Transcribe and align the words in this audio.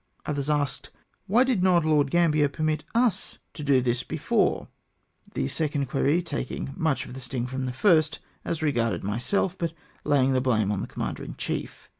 Others 0.25 0.49
asked," 0.49 0.89
Why 1.27 1.43
did 1.43 1.61
not 1.61 1.85
Lord 1.85 2.09
Gambler 2.09 2.49
permit 2.49 2.83
us 2.95 3.37
to 3.53 3.61
do 3.63 3.81
this 3.81 4.01
before 4.01 4.61
1" 4.61 4.67
the 5.35 5.47
second 5.47 5.89
query 5.89 6.23
taking 6.23 6.73
much 6.75 7.05
of 7.05 7.13
the 7.13 7.19
sting 7.19 7.45
from 7.45 7.67
the 7.67 7.71
first, 7.71 8.17
as 8.43 8.63
regarded 8.63 9.03
myself, 9.03 9.55
by 9.59 9.69
laying 10.03 10.33
the 10.33 10.41
blame 10.41 10.71
on 10.71 10.81
the 10.81 10.87
commander 10.87 11.21
in 11.23 11.35
chief. 11.35 11.87